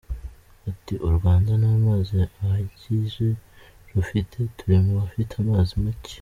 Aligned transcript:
Ati 0.69 0.93
“U 1.07 1.09
Rwanda 1.15 1.51
nta 1.61 1.73
mazi 1.85 2.17
ahagije 2.39 3.27
rufite, 3.93 4.37
turi 4.57 4.75
mu 4.83 4.91
bafite 4.99 5.33
amazi 5.41 5.73
make. 5.83 6.09